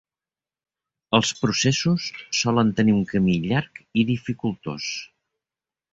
[1.17, 2.07] Els processos
[2.39, 4.93] solen tenir un camí llarg i dificultós.